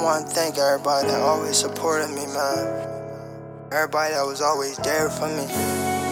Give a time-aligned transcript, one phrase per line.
[0.00, 2.64] I want to thank everybody that always supported me, man.
[3.70, 5.44] Everybody that was always there for me,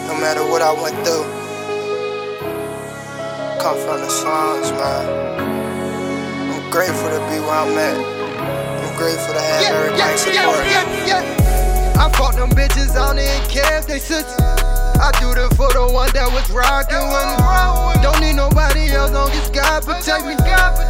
[0.05, 1.25] no matter what I went through.
[3.57, 5.41] Come from the slums, man.
[6.53, 7.97] I'm grateful to be where I'm at.
[7.97, 10.61] I'm grateful to have everybody yeah, support
[11.09, 11.97] yeah.
[11.97, 14.37] I fought them bitches, I don't even care if they sister.
[15.01, 18.03] I do it for the one that was rocking with me.
[18.03, 20.35] Don't need nobody else, long as God protect me.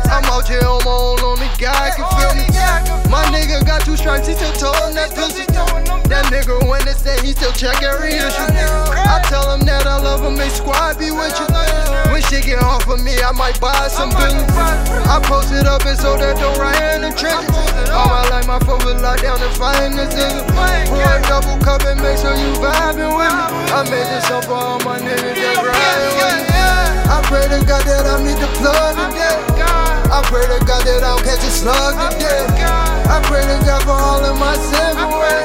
[0.09, 1.68] I'm out here on my own, only God
[4.29, 5.45] he still toting that pussy.
[6.09, 8.49] That nigga when they say he still check every issue.
[8.93, 11.49] I tell him that I love him, make squad be with you.
[12.13, 14.45] When shit get off of me, I might buy some business.
[15.09, 17.49] I post it up and so that don't right in the trenches.
[17.89, 20.45] All my life, my phone was locked down and fighting this nigga.
[20.93, 23.45] Pour a double cup and make sure you vibing with me.
[23.73, 26.57] I made this up for all my niggas that riding with me.
[27.09, 29.37] I pray to God that I meet the plug today.
[30.09, 32.48] I pray to God that I don't catch a slug today.
[33.19, 35.43] I pray to God for all of my sins away.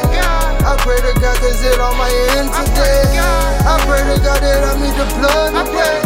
[0.62, 2.06] I pray to God cause it on my
[2.39, 3.19] end today.
[3.66, 5.98] I pray to God that I meet the blood today.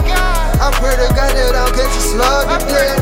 [0.64, 2.96] I pray to God that I don't catch a slug today.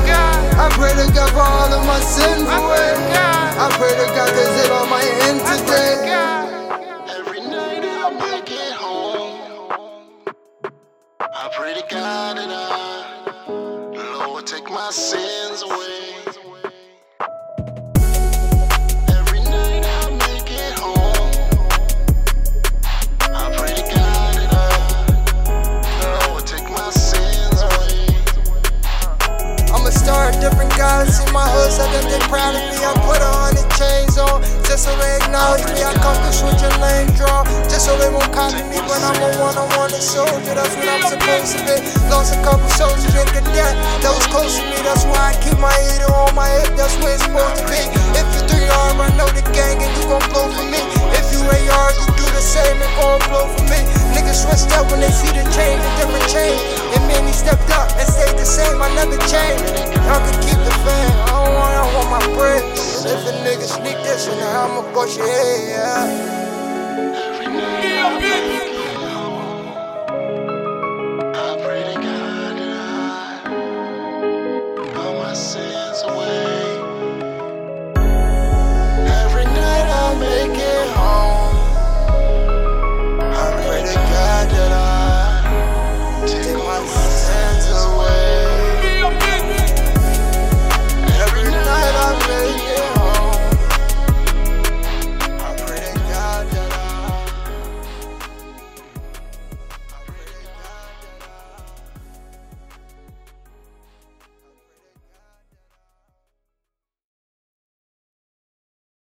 [0.58, 2.90] I pray to God for all of my sins away.
[3.54, 5.94] I pray to God cause it on my end today.
[7.22, 9.62] Every night I make it home.
[11.22, 13.46] I pray to God that I,
[14.26, 15.85] Lord, take my sins away.
[30.96, 31.16] Guys.
[31.16, 32.80] See my hood, so that they proud of me.
[32.80, 35.84] I put a hundred chains on, just so they acknowledge me.
[35.84, 38.80] I come to switch a lane draw, just so they won't copy me.
[38.88, 41.76] But I'm a one-on-one soldier, that's what I'm supposed to be.
[42.08, 44.78] Lost a couple soldiers in cadet, that was close to me.
[44.84, 47.82] That's why I keep my heater on my hip, that's where it's supposed to be.
[48.16, 50.80] If you three arm, I know the gang and you gon' blow for me.
[51.12, 53.80] If you AR, you do the same and gon' blow for me.
[54.16, 56.60] Niggas switched up when they see the change, a different change.
[56.96, 59.66] And man, he stepped up and stayed the same, I never changed.
[60.06, 60.45] Y'all can
[62.28, 66.25] If a nigga sneak this, then I'ma bust your head, yeah.